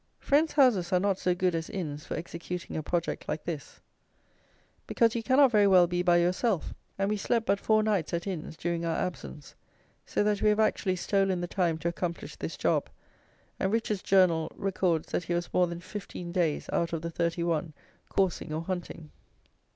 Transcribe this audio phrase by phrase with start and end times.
[0.17, 3.81] Friends' houses are not so good as inns for executing a project like this;
[4.87, 8.25] because you cannot very well be by yourself; and we slept but four nights at
[8.25, 9.53] inns during our absence.
[10.07, 12.89] So that we have actually stolen the time to accomplish this job,
[13.59, 17.43] and Richard's Journal records that he was more than fifteen days out of the thirty
[17.43, 17.73] one
[18.09, 19.11] coursing or hunting.